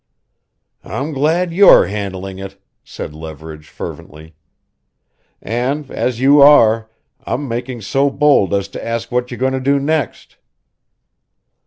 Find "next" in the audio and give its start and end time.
9.79-10.37